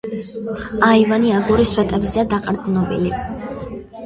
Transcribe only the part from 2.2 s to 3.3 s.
დაყრდნობილი.